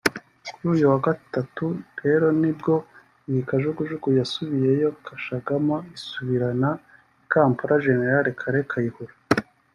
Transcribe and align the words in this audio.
Kuri 0.53 0.65
uyu 0.75 0.85
wa 0.91 0.99
gatatu 1.07 1.65
rero 2.05 2.25
ngo 2.33 2.37
nibwo 2.41 2.73
iyi 3.29 3.41
kajugujugu 3.49 4.07
yasubiyeyo 4.19 4.89
kashagama 5.05 5.75
isubirana 5.95 6.69
I 6.77 6.79
Kampala 7.31 7.75
Gen 7.83 8.01
Kale 8.41 8.61
Kayihura 8.71 9.13